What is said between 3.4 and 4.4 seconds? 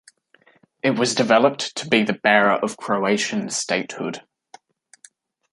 statehood.